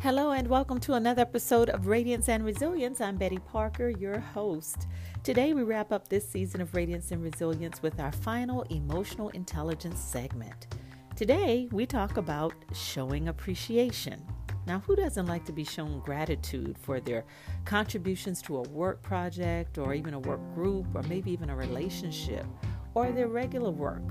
Hello, 0.00 0.30
and 0.30 0.46
welcome 0.46 0.78
to 0.78 0.94
another 0.94 1.22
episode 1.22 1.70
of 1.70 1.88
Radiance 1.88 2.28
and 2.28 2.44
Resilience. 2.44 3.00
I'm 3.00 3.16
Betty 3.16 3.38
Parker, 3.38 3.88
your 3.88 4.20
host. 4.20 4.86
Today, 5.24 5.54
we 5.54 5.64
wrap 5.64 5.90
up 5.90 6.06
this 6.06 6.26
season 6.26 6.60
of 6.60 6.72
Radiance 6.72 7.10
and 7.10 7.20
Resilience 7.20 7.82
with 7.82 7.98
our 7.98 8.12
final 8.12 8.62
emotional 8.70 9.30
intelligence 9.30 9.98
segment. 9.98 10.68
Today, 11.16 11.68
we 11.72 11.84
talk 11.84 12.16
about 12.16 12.54
showing 12.72 13.26
appreciation. 13.26 14.24
Now, 14.68 14.78
who 14.86 14.94
doesn't 14.94 15.26
like 15.26 15.44
to 15.46 15.52
be 15.52 15.64
shown 15.64 15.98
gratitude 15.98 16.78
for 16.78 17.00
their 17.00 17.24
contributions 17.64 18.40
to 18.42 18.58
a 18.58 18.68
work 18.68 19.02
project 19.02 19.78
or 19.78 19.94
even 19.94 20.14
a 20.14 20.20
work 20.20 20.54
group 20.54 20.86
or 20.94 21.02
maybe 21.02 21.32
even 21.32 21.50
a 21.50 21.56
relationship 21.56 22.46
or 22.94 23.10
their 23.10 23.26
regular 23.26 23.70
work? 23.70 24.04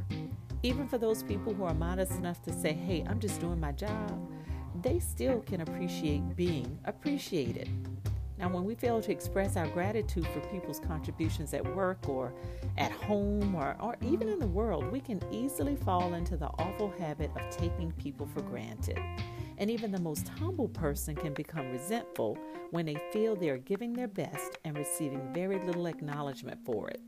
Even 0.64 0.86
for 0.86 0.98
those 0.98 1.24
people 1.24 1.54
who 1.54 1.64
are 1.64 1.74
modest 1.74 2.12
enough 2.12 2.42
to 2.42 2.52
say, 2.52 2.74
hey, 2.74 3.06
I'm 3.08 3.22
just 3.22 3.40
doing 3.40 3.62
my 3.62 3.72
job 3.72 4.37
they 4.82 5.00
still 5.00 5.42
can 5.42 5.62
appreciate 5.62 6.36
being 6.36 6.80
appreciated. 6.86 7.70
Now, 8.38 8.50
when 8.50 8.66
we 8.66 8.76
fail 8.76 9.02
to 9.02 9.12
express 9.12 9.58
our 9.58 9.68
gratitude 9.68 10.28
for 10.28 10.42
people's 10.52 10.80
contributions 10.80 11.56
at 11.56 11.76
work 11.76 12.08
or 12.08 12.34
at 12.78 12.92
home 12.92 13.56
or, 13.56 13.76
or 13.80 13.98
even 14.02 14.30
in 14.30 14.38
the 14.38 14.48
world, 14.48 14.92
we 14.92 15.00
can 15.00 15.20
easily 15.32 15.76
fall 15.76 16.14
into 16.14 16.38
the 16.38 16.48
awful 16.60 16.94
habit 17.00 17.32
of 17.36 17.50
taking 17.50 17.92
people 17.94 18.28
for 18.28 18.42
granted. 18.42 19.00
And 19.58 19.72
even 19.72 19.92
the 19.92 20.00
most 20.00 20.28
humble 20.28 20.68
person 20.68 21.16
can 21.16 21.34
become 21.34 21.72
resentful 21.72 22.38
when 22.70 22.86
they 22.86 22.98
feel 23.12 23.36
they 23.36 23.50
are 23.50 23.58
giving 23.58 23.92
their 23.92 24.08
best 24.08 24.60
and 24.64 24.78
receiving 24.78 25.34
very 25.34 25.60
little 25.66 25.88
acknowledgement 25.88 26.60
for 26.64 26.90
it. 26.90 27.02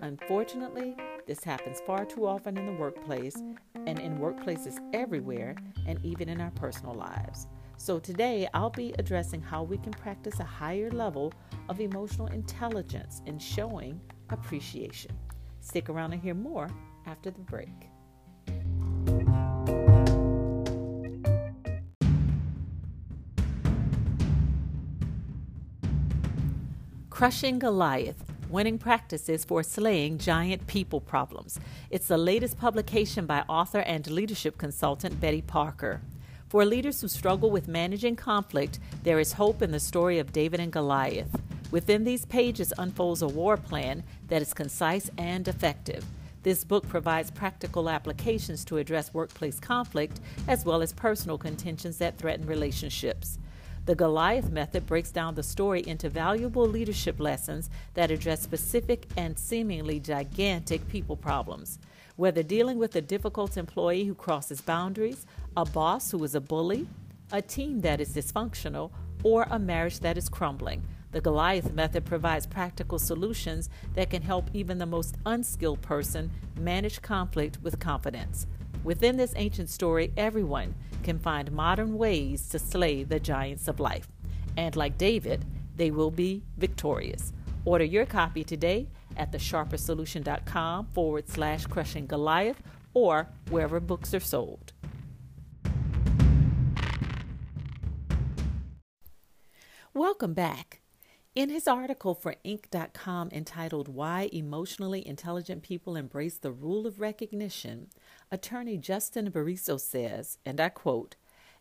Unfortunately, 0.00 0.96
this 1.26 1.42
happens 1.42 1.80
far 1.86 2.04
too 2.04 2.26
often 2.26 2.58
in 2.58 2.66
the 2.66 2.72
workplace 2.72 3.36
and 3.86 3.98
in 3.98 4.18
workplaces 4.18 4.78
everywhere 4.92 5.54
and 5.86 5.98
even 6.04 6.28
in 6.28 6.40
our 6.40 6.50
personal 6.52 6.94
lives. 6.94 7.46
So, 7.76 7.98
today 7.98 8.48
I'll 8.54 8.70
be 8.70 8.94
addressing 8.98 9.42
how 9.42 9.62
we 9.62 9.78
can 9.78 9.92
practice 9.92 10.38
a 10.38 10.44
higher 10.44 10.90
level 10.90 11.32
of 11.68 11.80
emotional 11.80 12.28
intelligence 12.28 13.22
in 13.26 13.38
showing 13.38 14.00
appreciation. 14.30 15.12
Stick 15.60 15.88
around 15.88 16.12
and 16.12 16.22
hear 16.22 16.34
more 16.34 16.68
after 17.06 17.30
the 17.30 17.40
break. 17.40 17.88
Crushing 27.10 27.58
Goliath 27.58 28.23
Winning 28.54 28.78
Practices 28.78 29.44
for 29.44 29.64
Slaying 29.64 30.16
Giant 30.16 30.68
People 30.68 31.00
Problems. 31.00 31.58
It's 31.90 32.06
the 32.06 32.16
latest 32.16 32.56
publication 32.56 33.26
by 33.26 33.40
author 33.48 33.80
and 33.80 34.08
leadership 34.08 34.58
consultant 34.58 35.20
Betty 35.20 35.42
Parker. 35.42 36.00
For 36.46 36.64
leaders 36.64 37.00
who 37.00 37.08
struggle 37.08 37.50
with 37.50 37.66
managing 37.66 38.14
conflict, 38.14 38.78
there 39.02 39.18
is 39.18 39.32
hope 39.32 39.60
in 39.60 39.72
the 39.72 39.80
story 39.80 40.20
of 40.20 40.32
David 40.32 40.60
and 40.60 40.70
Goliath. 40.70 41.36
Within 41.72 42.04
these 42.04 42.26
pages 42.26 42.72
unfolds 42.78 43.22
a 43.22 43.26
war 43.26 43.56
plan 43.56 44.04
that 44.28 44.40
is 44.40 44.54
concise 44.54 45.10
and 45.18 45.48
effective. 45.48 46.04
This 46.44 46.62
book 46.62 46.88
provides 46.88 47.32
practical 47.32 47.90
applications 47.90 48.64
to 48.66 48.76
address 48.76 49.12
workplace 49.12 49.58
conflict 49.58 50.20
as 50.46 50.64
well 50.64 50.80
as 50.80 50.92
personal 50.92 51.38
contentions 51.38 51.98
that 51.98 52.18
threaten 52.18 52.46
relationships. 52.46 53.40
The 53.86 53.94
Goliath 53.94 54.50
method 54.50 54.86
breaks 54.86 55.10
down 55.10 55.34
the 55.34 55.42
story 55.42 55.82
into 55.86 56.08
valuable 56.08 56.66
leadership 56.66 57.20
lessons 57.20 57.68
that 57.92 58.10
address 58.10 58.40
specific 58.40 59.06
and 59.18 59.38
seemingly 59.38 60.00
gigantic 60.00 60.88
people 60.88 61.16
problems. 61.16 61.78
Whether 62.16 62.42
dealing 62.42 62.78
with 62.78 62.96
a 62.96 63.02
difficult 63.02 63.58
employee 63.58 64.04
who 64.04 64.14
crosses 64.14 64.62
boundaries, 64.62 65.26
a 65.54 65.66
boss 65.66 66.10
who 66.10 66.24
is 66.24 66.34
a 66.34 66.40
bully, 66.40 66.88
a 67.30 67.42
team 67.42 67.80
that 67.80 68.00
is 68.00 68.14
dysfunctional, 68.14 68.90
or 69.22 69.46
a 69.50 69.58
marriage 69.58 70.00
that 70.00 70.16
is 70.16 70.30
crumbling, 70.30 70.82
the 71.12 71.20
Goliath 71.20 71.72
method 71.74 72.06
provides 72.06 72.46
practical 72.46 72.98
solutions 72.98 73.68
that 73.92 74.08
can 74.08 74.22
help 74.22 74.48
even 74.54 74.78
the 74.78 74.86
most 74.86 75.16
unskilled 75.26 75.82
person 75.82 76.30
manage 76.58 77.02
conflict 77.02 77.58
with 77.62 77.78
confidence. 77.78 78.46
Within 78.84 79.16
this 79.16 79.32
ancient 79.36 79.70
story, 79.70 80.12
everyone 80.14 80.74
can 81.02 81.18
find 81.18 81.50
modern 81.50 81.96
ways 81.96 82.46
to 82.50 82.58
slay 82.58 83.02
the 83.02 83.18
giants 83.18 83.66
of 83.66 83.80
life. 83.80 84.08
And 84.58 84.76
like 84.76 84.98
David, 84.98 85.46
they 85.74 85.90
will 85.90 86.10
be 86.10 86.42
victorious. 86.58 87.32
Order 87.64 87.84
your 87.84 88.04
copy 88.04 88.44
today 88.44 88.88
at 89.16 89.32
thesharpersolution.com 89.32 90.88
forward 90.92 91.30
slash 91.30 91.64
crushing 91.64 92.06
Goliath 92.06 92.62
or 92.92 93.28
wherever 93.48 93.80
books 93.80 94.12
are 94.12 94.20
sold. 94.20 94.74
Welcome 99.94 100.34
back. 100.34 100.83
In 101.34 101.48
his 101.48 101.66
article 101.66 102.14
for 102.14 102.36
Inc.com 102.44 103.30
entitled 103.32 103.88
Why 103.88 104.30
Emotionally 104.32 105.04
Intelligent 105.04 105.64
People 105.64 105.96
Embrace 105.96 106.38
the 106.38 106.52
Rule 106.52 106.86
of 106.86 107.00
Recognition, 107.00 107.88
attorney 108.30 108.78
Justin 108.78 109.32
Bariso 109.32 109.80
says, 109.80 110.38
and 110.46 110.60
I 110.60 110.68
quote, 110.68 111.16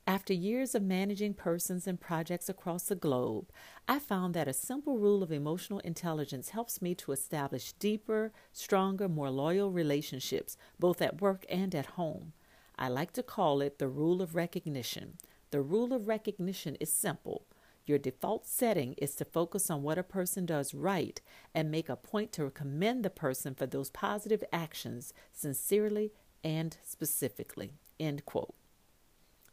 after 0.05 0.31
years 0.31 0.75
of 0.75 0.83
managing 0.83 1.33
persons 1.33 1.87
and 1.87 1.99
projects 1.99 2.49
across 2.49 2.83
the 2.83 2.93
globe, 2.93 3.49
I 3.87 3.97
found 3.97 4.35
that 4.35 4.47
a 4.47 4.53
simple 4.53 4.99
rule 4.99 5.23
of 5.23 5.31
emotional 5.31 5.79
intelligence 5.79 6.49
helps 6.49 6.79
me 6.79 6.93
to 6.93 7.11
establish 7.11 7.73
deeper, 7.73 8.31
stronger, 8.51 9.09
more 9.09 9.31
loyal 9.31 9.71
relationships, 9.71 10.55
both 10.77 11.01
at 11.01 11.19
work 11.19 11.47
and 11.49 11.73
at 11.73 11.97
home. 11.97 12.33
I 12.77 12.89
like 12.89 13.11
to 13.13 13.23
call 13.23 13.59
it 13.59 13.79
the 13.79 13.87
rule 13.87 14.21
of 14.21 14.35
recognition. 14.35 15.17
The 15.49 15.61
rule 15.61 15.93
of 15.93 16.07
recognition 16.07 16.75
is 16.75 16.93
simple. 16.93 17.47
Your 17.85 17.97
default 17.97 18.47
setting 18.47 18.93
is 18.93 19.13
to 19.15 19.25
focus 19.25 19.69
on 19.69 19.83
what 19.83 19.97
a 19.97 20.03
person 20.03 20.45
does 20.45 20.73
right 20.73 21.19
and 21.53 21.69
make 21.69 21.89
a 21.89 21.97
point 21.97 22.31
to 22.33 22.49
commend 22.49 23.03
the 23.03 23.09
person 23.09 23.55
for 23.55 23.65
those 23.65 23.89
positive 23.89 24.43
actions 24.53 25.13
sincerely 25.33 26.13
and 26.43 26.77
specifically. 26.83 27.73
End 27.99 28.25
quote. 28.25 28.55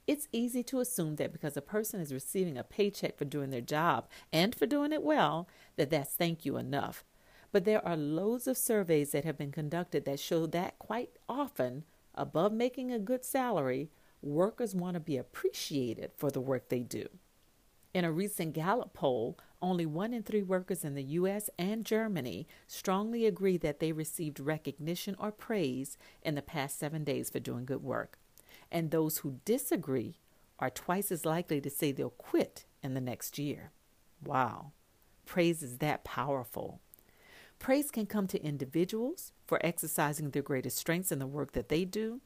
It's 0.07 0.29
easy 0.33 0.63
to 0.65 0.81
assume 0.81 1.17
that 1.17 1.33
because 1.33 1.57
a 1.57 1.63
person 1.63 2.01
is 2.01 2.13
receiving 2.13 2.57
a 2.57 2.65
paycheck 2.65 3.17
for 3.17 3.25
doing 3.25 3.51
their 3.51 3.61
job 3.61 4.09
and 4.33 4.55
for 4.55 4.67
doing 4.67 4.93
it 4.93 5.03
well, 5.03 5.49
that 5.77 5.91
that's 5.91 6.15
thank 6.15 6.45
you 6.45 6.57
enough. 6.57 7.05
But 7.53 7.65
there 7.65 7.85
are 7.87 7.97
loads 7.97 8.47
of 8.47 8.57
surveys 8.57 9.11
that 9.11 9.25
have 9.25 9.39
been 9.39 9.53
conducted 9.53 10.05
that 10.05 10.21
show 10.21 10.47
that 10.47 10.79
quite 10.79 11.11
often, 11.29 11.85
above 12.15 12.53
making 12.53 12.93
a 12.93 12.99
good 12.99 13.25
salary, 13.25 13.91
workers 14.23 14.75
want 14.75 14.95
to 14.95 15.01
be 15.01 15.17
appreciated 15.17 16.13
for 16.17 16.31
the 16.31 16.41
work 16.41 16.69
they 16.69 16.81
do. 16.81 17.09
In 17.93 18.05
a 18.05 18.13
recent 18.13 18.55
Gallup 18.55 18.93
poll, 18.93 19.37
only 19.61 19.85
one 19.85 20.15
in 20.15 20.23
three 20.23 20.45
workers 20.45 20.85
in 20.85 20.95
the 20.95 21.03
U.S. 21.03 21.51
and 21.59 21.85
Germany 21.85 22.47
strongly 22.69 23.27
agree 23.27 23.57
that 23.59 23.81
they 23.81 23.91
received 23.91 24.39
recognition 24.39 25.17
or 25.19 25.33
praise 25.33 25.99
in 26.23 26.37
the 26.37 26.43
past 26.43 26.79
seven 26.79 27.03
days 27.03 27.31
for 27.31 27.41
doing 27.41 27.65
good 27.65 27.83
work. 27.83 28.19
And 28.71 28.91
those 28.91 29.19
who 29.19 29.41
disagree 29.45 30.21
are 30.61 30.71
twice 30.71 31.11
as 31.11 31.25
likely 31.25 31.61
to 31.61 31.71
say 31.71 31.91
they'll 31.91 32.11
quit 32.11 32.65
in 32.81 32.95
the 32.95 33.01
next 33.01 33.39
year. 33.39 33.73
Wow, 34.25 34.71
praise 35.27 35.63
is 35.63 35.79
that 35.79 36.05
powerful. 36.05 36.81
Praise 37.59 37.91
can 37.91 38.07
come 38.07 38.29
to 38.29 38.43
individuals 38.43 39.33
for 39.47 39.59
exercising 39.67 40.31
their 40.31 40.43
greatest 40.43 40.79
strengths 40.79 41.11
in 41.11 41.19
the 41.19 41.27
work 41.27 41.53
that 41.53 41.69
they 41.69 41.85
do, 41.85 42.21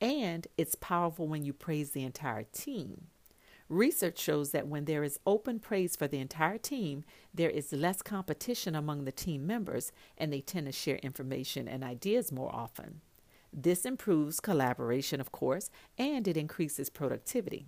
and 0.00 0.48
it's 0.56 0.74
powerful 0.74 1.28
when 1.28 1.44
you 1.44 1.52
praise 1.52 1.90
the 1.90 2.02
entire 2.02 2.44
team. 2.44 3.08
Research 3.72 4.18
shows 4.18 4.50
that 4.50 4.66
when 4.66 4.84
there 4.84 5.02
is 5.02 5.18
open 5.26 5.58
praise 5.58 5.96
for 5.96 6.06
the 6.06 6.18
entire 6.18 6.58
team, 6.58 7.04
there 7.32 7.48
is 7.48 7.72
less 7.72 8.02
competition 8.02 8.74
among 8.74 9.04
the 9.04 9.12
team 9.12 9.46
members 9.46 9.92
and 10.18 10.30
they 10.30 10.42
tend 10.42 10.66
to 10.66 10.72
share 10.72 10.96
information 10.96 11.66
and 11.66 11.82
ideas 11.82 12.30
more 12.30 12.54
often. 12.54 13.00
This 13.50 13.86
improves 13.86 14.40
collaboration, 14.40 15.22
of 15.22 15.32
course, 15.32 15.70
and 15.96 16.28
it 16.28 16.36
increases 16.36 16.90
productivity. 16.90 17.64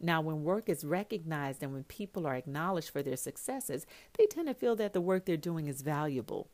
Now, 0.00 0.22
when 0.22 0.44
work 0.44 0.70
is 0.70 0.82
recognized 0.82 1.62
and 1.62 1.74
when 1.74 1.84
people 1.84 2.26
are 2.26 2.34
acknowledged 2.34 2.88
for 2.88 3.02
their 3.02 3.18
successes, 3.18 3.84
they 4.16 4.24
tend 4.24 4.48
to 4.48 4.54
feel 4.54 4.76
that 4.76 4.94
the 4.94 5.02
work 5.02 5.26
they're 5.26 5.36
doing 5.36 5.68
is 5.68 5.82
valuable, 5.82 6.48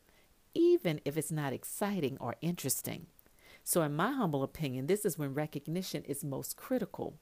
even 0.52 1.00
if 1.04 1.16
it's 1.16 1.30
not 1.30 1.52
exciting 1.52 2.16
or 2.18 2.34
interesting. 2.40 3.06
So, 3.62 3.82
in 3.82 3.94
my 3.94 4.10
humble 4.10 4.42
opinion, 4.42 4.88
this 4.88 5.04
is 5.04 5.16
when 5.16 5.32
recognition 5.32 6.02
is 6.02 6.24
most 6.24 6.56
critical. 6.56 7.14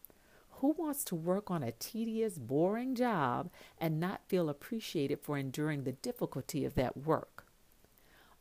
Who 0.63 0.77
wants 0.79 1.03
to 1.07 1.17
work 1.17 1.51
on 1.51 1.65
a 1.65 1.73
tedious, 1.73 2.39
boring 2.39 2.95
job 2.95 3.51
and 3.79 3.99
not 3.99 4.29
feel 4.29 4.49
appreciated 4.49 5.19
for 5.21 5.37
enduring 5.37 5.83
the 5.83 5.91
difficulty 5.91 6.65
of 6.65 6.77
that 6.77 6.97
work? 6.97 7.47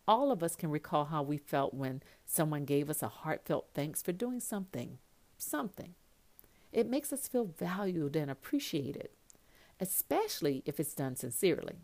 All 0.08 0.32
of 0.32 0.44
us 0.44 0.56
can 0.56 0.70
recall 0.70 1.06
how 1.06 1.24
we 1.24 1.38
felt 1.38 1.74
when 1.74 2.04
someone 2.24 2.64
gave 2.64 2.92
us 2.92 3.02
a 3.02 3.08
heartfelt 3.08 3.70
thanks 3.74 4.04
for 4.04 4.12
doing 4.12 4.40
something. 4.40 5.00
Something. 5.40 5.96
It 6.72 6.88
makes 6.88 7.12
us 7.12 7.28
feel 7.28 7.46
valued 7.58 8.16
and 8.16 8.30
appreciated, 8.30 9.10
especially 9.80 10.62
if 10.68 10.80
it's 10.80 10.94
done 10.94 11.16
sincerely. 11.16 11.78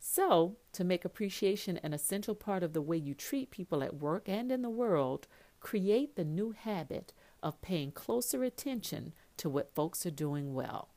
So, 0.00 0.56
to 0.72 0.82
make 0.82 1.04
appreciation 1.04 1.78
an 1.82 1.92
essential 1.92 2.34
part 2.34 2.62
of 2.62 2.72
the 2.72 2.80
way 2.80 2.96
you 2.96 3.12
treat 3.12 3.50
people 3.50 3.82
at 3.82 3.96
work 4.00 4.30
and 4.30 4.50
in 4.50 4.62
the 4.62 4.70
world, 4.70 5.26
create 5.60 6.16
the 6.16 6.24
new 6.24 6.52
habit 6.52 7.12
of 7.42 7.60
paying 7.60 7.92
closer 7.92 8.44
attention 8.44 9.12
to 9.38 9.48
what 9.48 9.74
folks 9.74 10.04
are 10.06 10.10
doing 10.10 10.54
well. 10.54 10.88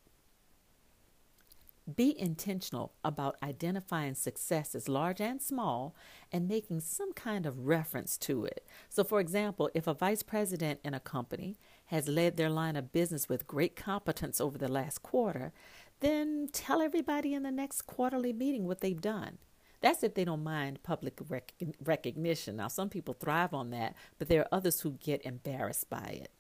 Be 1.96 2.20
intentional 2.20 2.92
about 3.02 3.38
identifying 3.42 4.14
successes, 4.14 4.90
large 4.90 5.22
and 5.22 5.42
small, 5.42 5.96
and 6.34 6.46
making 6.46 6.82
some 6.82 7.14
kind 7.14 7.46
of 7.46 7.66
reference 7.66 8.18
to 8.18 8.44
it. 8.44 8.68
So, 8.90 9.06
for 9.06 9.22
example, 9.22 9.70
if 9.74 9.88
a 9.88 9.94
vice 9.94 10.22
president 10.22 10.82
in 10.84 10.94
a 10.94 11.00
company 11.00 11.58
has 11.86 12.10
led 12.10 12.36
their 12.36 12.50
line 12.50 12.76
of 12.76 12.92
business 12.92 13.30
with 13.30 13.48
great 13.48 13.78
competence 13.78 14.42
over 14.42 14.58
the 14.58 14.68
last 14.68 15.02
quarter, 15.02 15.54
then 16.02 16.50
tell 16.52 16.82
everybody 16.82 17.34
in 17.34 17.44
the 17.44 17.52
next 17.52 17.84
quarterly 17.84 18.34
meeting 18.34 18.66
what 18.66 18.82
they've 18.82 19.00
done. 19.00 19.38
That's 19.80 20.04
if 20.04 20.14
they 20.14 20.26
don't 20.26 20.44
mind 20.44 20.84
public 20.84 21.20
rec- 21.30 21.54
recognition. 21.84 22.58
Now, 22.58 22.68
some 22.68 22.90
people 22.90 23.14
thrive 23.14 23.54
on 23.54 23.70
that, 23.70 23.96
but 24.20 24.28
there 24.28 24.42
are 24.42 24.48
others 24.52 24.82
who 24.82 24.92
get 24.92 25.26
embarrassed 25.26 25.90
by 25.90 26.20
it. 26.22 26.32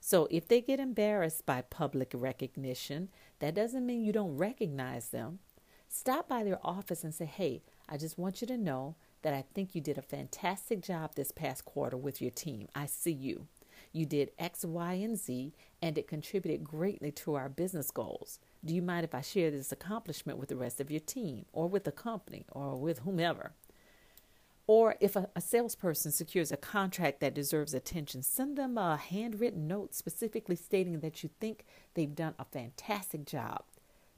So, 0.00 0.28
if 0.30 0.46
they 0.46 0.60
get 0.60 0.80
embarrassed 0.80 1.44
by 1.44 1.62
public 1.62 2.12
recognition, 2.14 3.08
that 3.40 3.54
doesn't 3.54 3.84
mean 3.84 4.04
you 4.04 4.12
don't 4.12 4.36
recognize 4.36 5.08
them. 5.08 5.40
Stop 5.88 6.28
by 6.28 6.44
their 6.44 6.64
office 6.64 7.02
and 7.02 7.14
say, 7.14 7.24
Hey, 7.24 7.62
I 7.88 7.96
just 7.96 8.18
want 8.18 8.40
you 8.40 8.46
to 8.48 8.58
know 8.58 8.96
that 9.22 9.34
I 9.34 9.44
think 9.54 9.74
you 9.74 9.80
did 9.80 9.98
a 9.98 10.02
fantastic 10.02 10.82
job 10.82 11.14
this 11.14 11.32
past 11.32 11.64
quarter 11.64 11.96
with 11.96 12.20
your 12.22 12.30
team. 12.30 12.68
I 12.74 12.86
see 12.86 13.12
you. 13.12 13.46
You 13.92 14.06
did 14.06 14.32
X, 14.38 14.64
Y, 14.64 14.92
and 14.94 15.18
Z, 15.18 15.54
and 15.80 15.96
it 15.96 16.06
contributed 16.06 16.64
greatly 16.64 17.10
to 17.12 17.34
our 17.34 17.48
business 17.48 17.90
goals. 17.90 18.38
Do 18.64 18.74
you 18.74 18.82
mind 18.82 19.04
if 19.04 19.14
I 19.14 19.22
share 19.22 19.50
this 19.50 19.72
accomplishment 19.72 20.38
with 20.38 20.50
the 20.50 20.56
rest 20.56 20.80
of 20.80 20.90
your 20.90 21.00
team, 21.00 21.46
or 21.52 21.68
with 21.68 21.84
the 21.84 21.92
company, 21.92 22.44
or 22.52 22.76
with 22.76 23.00
whomever? 23.00 23.52
Or 24.68 24.96
if 25.00 25.16
a, 25.16 25.30
a, 25.34 25.40
salesperson 25.40 26.12
secures 26.12 26.52
a 26.52 26.58
contract 26.58 27.20
that 27.20 27.34
deserves 27.34 27.72
attention, 27.72 28.22
send 28.22 28.58
them 28.58 28.76
a 28.76 28.98
handwritten 28.98 29.66
note 29.66 29.94
specifically 29.94 30.56
stating 30.56 31.00
that 31.00 31.22
you 31.22 31.30
think 31.40 31.64
they've 31.94 32.14
done 32.14 32.34
a 32.38 32.44
fantastic 32.44 33.24
job. 33.24 33.64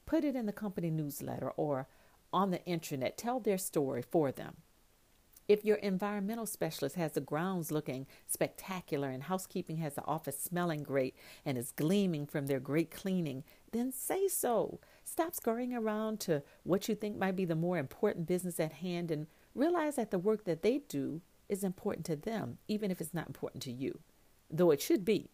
Put 0.07 0.25
it 0.25 0.35
in 0.35 0.47
the 0.47 0.53
company 0.53 0.91
newsletter 0.91 1.51
or 1.51 1.87
on 2.33 2.51
the 2.51 2.59
intranet. 2.67 3.13
Tell 3.17 3.39
their 3.39 3.59
story 3.59 4.03
for 4.03 4.33
them. 4.33 4.57
If 5.47 5.65
your 5.65 5.77
environmental 5.77 6.47
specialist 6.47 6.97
has 6.97 7.13
the 7.13 7.21
grounds 7.21 7.71
looking 7.71 8.07
spectacular 8.27 9.09
and 9.09 9.25
housekeeping 9.25 9.77
has 9.77 9.95
the 9.95 10.05
office 10.05 10.39
smelling 10.39 10.83
great 10.83 11.15
and 11.45 11.57
is 11.57 11.73
gleaming 11.73 12.27
from 12.27 12.47
their 12.47 12.61
great 12.61 12.91
cleaning, 12.91 13.45
then 13.71 13.93
say 13.93 14.27
so. 14.27 14.81
Stop 15.05 15.35
scurrying 15.35 15.75
around 15.75 16.19
to 16.21 16.43
what 16.65 16.89
you 16.89 16.97
think 16.97 17.17
might 17.17 17.37
be 17.37 17.45
the 17.45 17.55
more 17.55 17.79
important 17.79 18.27
business 18.27 18.59
at 18.59 18.75
hand 18.75 19.13
and 19.13 19.29
Realize 19.55 19.97
that 19.97 20.11
the 20.11 20.19
work 20.19 20.45
that 20.45 20.63
they 20.63 20.79
do 20.89 21.21
is 21.49 21.65
important 21.65 22.07
to 22.07 22.17
them, 22.17 22.59
even 22.69 22.91
if 22.91 23.01
it's 23.01 23.15
not 23.15 23.27
important 23.27 23.63
to 23.65 23.73
you, 23.73 23.99
though 24.51 24.71
it 24.71 24.81
should 24.81 25.05
be. 25.05 25.31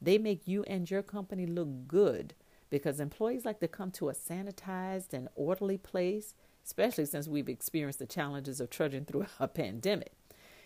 They 0.00 0.16
make 0.18 0.48
you 0.48 0.62
and 0.64 0.90
your 0.90 1.02
company 1.02 1.46
look 1.46 1.86
good 1.86 2.34
because 2.70 3.00
employees 3.00 3.44
like 3.44 3.60
to 3.60 3.68
come 3.68 3.90
to 3.92 4.08
a 4.08 4.14
sanitized 4.14 5.12
and 5.12 5.28
orderly 5.34 5.76
place, 5.78 6.34
especially 6.64 7.06
since 7.06 7.28
we've 7.28 7.48
experienced 7.48 7.98
the 7.98 8.06
challenges 8.06 8.60
of 8.60 8.70
trudging 8.70 9.04
through 9.04 9.26
a 9.38 9.48
pandemic. 9.48 10.12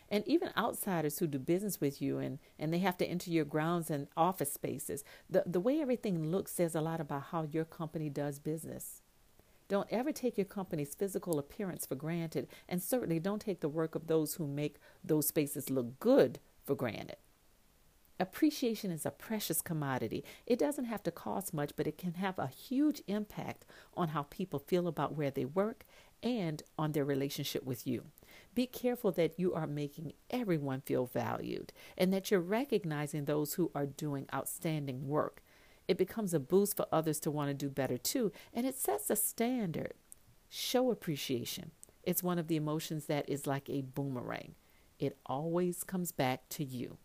And 0.08 0.26
even 0.28 0.50
outsiders 0.58 1.19
who 1.19 1.26
do 1.26 1.38
business 1.38 1.81
with 1.81 2.02
you 2.02 2.19
and, 2.19 2.38
and 2.58 2.72
they 2.72 2.81
have 2.81 2.99
to 2.99 3.06
enter 3.06 3.31
your 3.31 3.46
grounds 3.46 3.90
and 3.90 4.08
office 4.16 4.52
spaces, 4.52 5.04
the, 5.31 5.43
the 5.46 5.60
way 5.60 5.81
everything 5.81 6.31
looks 6.31 6.52
says 6.52 6.75
a 6.75 6.82
lot 6.82 7.00
about 7.00 7.22
how 7.31 7.44
your 7.50 7.64
company 7.64 8.10
does 8.10 8.38
business. 8.38 9.00
Don't 9.73 9.89
ever 9.91 10.13
take 10.13 10.37
your 10.37 10.45
company's 10.45 10.95
physical 10.95 11.39
appearance 11.39 11.87
for 11.87 11.95
granted, 11.95 12.47
and 12.69 12.83
certainly 12.83 13.19
don't 13.19 13.41
take 13.41 13.61
the 13.61 13.71
work 13.71 13.95
of 13.95 14.07
those 14.07 14.35
who 14.35 14.47
make 14.47 14.77
those 15.03 15.29
spaces 15.29 15.71
look 15.71 15.99
good 15.99 16.41
for 16.63 16.75
granted. 16.75 17.17
Appreciation 18.21 18.91
is 18.91 19.07
a 19.07 19.11
precious 19.11 19.63
commodity. 19.63 20.27
It 20.45 20.59
doesn't 20.59 20.85
have 20.85 21.03
to 21.05 21.11
cost 21.11 21.55
much, 21.55 21.71
but 21.75 21.87
it 21.87 21.97
can 21.97 22.13
have 22.17 22.39
a 22.39 22.49
huge 22.49 23.01
impact 23.07 23.65
on 23.97 24.09
how 24.09 24.25
people 24.25 24.59
feel 24.59 24.87
about 24.87 25.17
where 25.17 25.31
they 25.31 25.47
work 25.47 25.87
and 26.23 26.63
on 26.77 26.93
their 26.93 27.07
relationship 27.07 27.65
with 27.65 27.87
you. 27.87 28.05
Be 28.55 28.67
careful 28.67 29.11
that 29.13 29.41
you 29.41 29.55
are 29.55 29.67
making 29.67 30.13
everyone 30.29 30.83
feel 30.83 31.07
valued 31.07 31.73
and 31.97 32.13
that 32.13 32.31
you're 32.31 32.41
recognizing 32.41 33.25
those 33.25 33.55
who 33.55 33.71
are 33.75 33.87
doing 33.87 34.27
outstanding 34.35 35.09
work 35.09 35.43
it 35.88 35.99
becomes 35.99 36.34
a 36.34 36.40
boost 36.40 36.76
for 36.76 36.87
others 36.93 37.20
to 37.20 37.31
want 37.31 37.50
to 37.50 37.55
do 37.55 37.69
better 37.69 37.99
too, 37.99 38.32
and 38.52 38.67
it 38.67 38.76
sets 38.76 39.11
a 39.11 39.17
standard. 39.17 39.94
Show 40.49 40.90
appreciation. 40.90 41.70
It's 42.02 42.23
one 42.23 42.38
of 42.38 42.49
the 42.49 42.56
emotions 42.56 43.06
that 43.06 43.29
is 43.29 43.46
like 43.46 43.70
a 43.70 43.82
boomerang, 43.82 44.55
it 44.99 45.19
always 45.26 45.82
comes 45.82 46.12
back 46.12 46.49
to 46.50 46.64
you. 46.64 46.99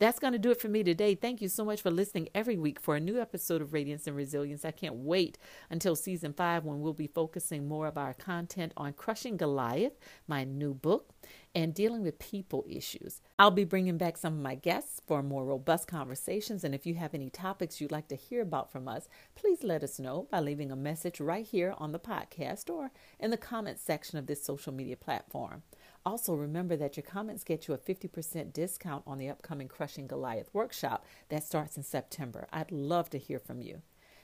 That's 0.00 0.20
going 0.20 0.32
to 0.32 0.38
do 0.38 0.52
it 0.52 0.60
for 0.60 0.68
me 0.68 0.84
today. 0.84 1.16
Thank 1.16 1.42
you 1.42 1.48
so 1.48 1.64
much 1.64 1.82
for 1.82 1.90
listening 1.90 2.28
every 2.32 2.56
week 2.56 2.78
for 2.78 2.94
a 2.94 3.00
new 3.00 3.20
episode 3.20 3.60
of 3.60 3.72
Radiance 3.72 4.06
and 4.06 4.14
Resilience. 4.14 4.64
I 4.64 4.70
can't 4.70 4.94
wait 4.94 5.38
until 5.70 5.96
season 5.96 6.32
five 6.32 6.64
when 6.64 6.80
we'll 6.80 6.92
be 6.92 7.08
focusing 7.08 7.66
more 7.66 7.88
of 7.88 7.98
our 7.98 8.14
content 8.14 8.72
on 8.76 8.92
Crushing 8.92 9.36
Goliath, 9.36 9.98
my 10.28 10.44
new 10.44 10.72
book, 10.72 11.10
and 11.52 11.74
dealing 11.74 12.02
with 12.02 12.20
people 12.20 12.64
issues. 12.68 13.20
I'll 13.40 13.50
be 13.50 13.64
bringing 13.64 13.98
back 13.98 14.16
some 14.16 14.34
of 14.34 14.40
my 14.40 14.54
guests 14.54 15.02
for 15.04 15.20
more 15.20 15.44
robust 15.44 15.88
conversations. 15.88 16.62
And 16.62 16.76
if 16.76 16.86
you 16.86 16.94
have 16.94 17.12
any 17.12 17.28
topics 17.28 17.80
you'd 17.80 17.90
like 17.90 18.06
to 18.08 18.14
hear 18.14 18.42
about 18.42 18.70
from 18.70 18.86
us, 18.86 19.08
please 19.34 19.64
let 19.64 19.82
us 19.82 19.98
know 19.98 20.28
by 20.30 20.38
leaving 20.38 20.70
a 20.70 20.76
message 20.76 21.18
right 21.18 21.44
here 21.44 21.74
on 21.76 21.90
the 21.90 21.98
podcast 21.98 22.70
or 22.70 22.92
in 23.18 23.32
the 23.32 23.36
comments 23.36 23.82
section 23.82 24.16
of 24.16 24.26
this 24.26 24.44
social 24.44 24.72
media 24.72 24.96
platform. 24.96 25.64
Also, 26.08 26.32
remember 26.32 26.74
that 26.74 26.96
your 26.96 27.04
comments 27.04 27.44
get 27.44 27.68
you 27.68 27.74
a 27.74 27.76
50% 27.76 28.54
discount 28.54 29.02
on 29.06 29.18
the 29.18 29.28
upcoming 29.28 29.68
Crushing 29.68 30.06
Goliath 30.06 30.48
workshop 30.54 31.04
that 31.28 31.44
starts 31.44 31.76
in 31.76 31.82
September. 31.82 32.48
I'd 32.50 32.72
love 32.72 33.10
to 33.10 33.18
hear 33.18 33.38
from 33.38 33.60
you. 33.60 33.82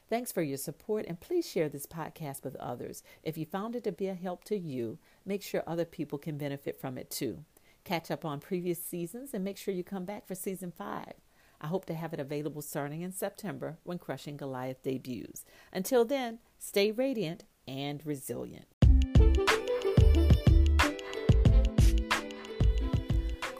Thanks 0.08 0.32
for 0.32 0.40
your 0.40 0.56
support 0.56 1.04
and 1.06 1.20
please 1.20 1.46
share 1.46 1.68
this 1.68 1.84
podcast 1.84 2.42
with 2.42 2.56
others. 2.56 3.02
If 3.22 3.36
you 3.36 3.44
found 3.44 3.76
it 3.76 3.84
to 3.84 3.92
be 3.92 4.06
a 4.06 4.14
help 4.14 4.44
to 4.44 4.56
you, 4.56 4.96
make 5.26 5.42
sure 5.42 5.62
other 5.66 5.84
people 5.84 6.16
can 6.16 6.38
benefit 6.38 6.80
from 6.80 6.96
it 6.96 7.10
too. 7.10 7.44
Catch 7.84 8.10
up 8.10 8.24
on 8.24 8.40
previous 8.40 8.82
seasons 8.82 9.34
and 9.34 9.44
make 9.44 9.58
sure 9.58 9.74
you 9.74 9.84
come 9.84 10.06
back 10.06 10.26
for 10.26 10.34
season 10.34 10.72
five. 10.74 11.12
I 11.60 11.66
hope 11.66 11.84
to 11.84 11.94
have 11.94 12.14
it 12.14 12.20
available 12.20 12.62
starting 12.62 13.02
in 13.02 13.12
September 13.12 13.76
when 13.82 13.98
Crushing 13.98 14.38
Goliath 14.38 14.82
debuts. 14.82 15.44
Until 15.70 16.06
then, 16.06 16.38
stay 16.58 16.92
radiant 16.92 17.44
and 17.68 18.00
resilient. 18.06 18.68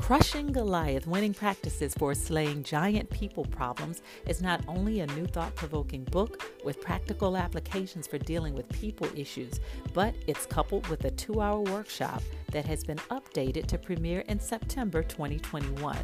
Crushing 0.05 0.53
Goliath 0.53 1.07
Winning 1.07 1.33
Practices 1.33 1.95
for 1.95 2.15
Slaying 2.15 2.63
Giant 2.63 3.09
People 3.09 3.47
Problems 3.47 4.03
is 4.27 4.43
not 4.43 4.63
only 4.69 5.01
a 5.01 5.07
new 5.07 5.25
thought 5.25 5.55
provoking 5.55 6.05
book 6.05 6.45
with 6.63 6.79
practical 6.83 7.39
applications 7.39 8.07
for 8.07 8.19
dealing 8.19 8.53
with 8.53 8.69
people 8.69 9.09
issues, 9.17 9.61
but 9.95 10.15
it's 10.27 10.45
coupled 10.45 10.87
with 10.89 11.07
a 11.07 11.11
two 11.11 11.41
hour 11.41 11.59
workshop 11.59 12.23
that 12.53 12.67
has 12.67 12.85
been 12.85 12.99
updated 13.11 13.65
to 13.65 13.79
premiere 13.79 14.21
in 14.29 14.39
September 14.39 15.03
2021. 15.03 15.97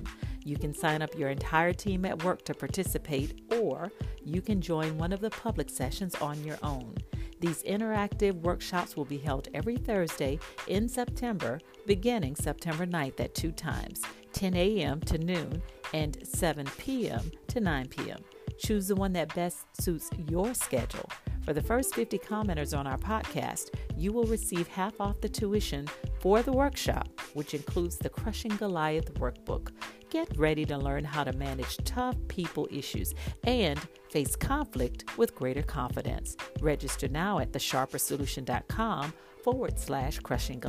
You 0.47 0.57
can 0.57 0.73
sign 0.73 1.03
up 1.03 1.15
your 1.15 1.29
entire 1.29 1.75
team 1.75 2.07
at 2.07 2.25
work 2.25 2.43
to 2.47 2.55
participate, 2.55 3.43
or 3.53 3.93
you 4.25 4.41
can 4.41 4.63
join 4.63 4.97
one 4.97 5.13
of 5.13 5.21
the 5.21 5.29
public 5.29 5.69
sessions 5.69 6.15
on 6.15 6.43
your 6.43 6.57
own. 6.63 6.95
These 7.41 7.63
interactive 7.63 8.35
workshops 8.43 8.97
will 8.97 9.07
be 9.07 9.17
held 9.17 9.49
every 9.55 9.77
Thursday 9.77 10.39
in 10.69 10.89
September, 10.89 11.59
beginning 11.87 12.37
September 12.37 12.87
9th 12.87 13.19
at 13.21 13.35
two 13.35 13.51
times 13.51 14.03
10 14.35 14.55
a.m. 14.55 15.01
to 15.01 15.19
noon 15.19 15.63
and 15.95 16.19
7 16.23 16.67
p.m. 16.79 17.31
to 17.49 17.61
9 17.61 17.89
p.m. 17.89 18.21
Choose 18.59 18.89
the 18.89 18.95
one 18.95 19.15
that 19.15 19.35
best 19.35 19.65
suits 19.81 20.11
your 20.29 20.53
schedule. 20.53 21.09
For 21.45 21.55
the 21.55 21.63
first 21.63 21.95
50 21.95 22.19
commenters 22.19 22.79
on 22.79 22.87
our 22.87 22.99
podcast, 22.99 23.71
you 23.97 24.13
will 24.13 24.25
receive 24.25 24.69
half 24.69 25.01
off 25.01 25.21
the 25.23 25.29
tuition 25.29 25.89
for 26.21 26.43
the 26.43 26.53
workshop, 26.53 27.09
which 27.33 27.55
includes 27.55 27.97
the 27.97 28.11
Crushing 28.11 28.55
Goliath 28.57 29.15
workbook. 29.15 29.71
Get 30.11 30.37
ready 30.37 30.65
to 30.67 30.77
learn 30.77 31.05
how 31.05 31.23
to 31.23 31.33
manage 31.33 31.77
tough 31.85 32.17
people 32.27 32.69
issues 32.71 33.15
and 33.45 33.79
face 34.11 34.35
conflict 34.35 35.17
with 35.17 35.37
greater 35.37 35.63
confidence. 35.63 36.37
Register 36.61 37.07
now 37.07 37.39
at 37.39 37.53
thesharpersolution.com 37.53 39.15
forward 39.45 39.79
slash 39.79 40.19
crushing. 40.19 40.61